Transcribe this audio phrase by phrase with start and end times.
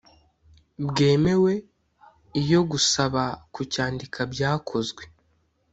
[0.87, 1.53] bwemewe
[2.41, 5.03] iyo gusaba kucyandika byakozwe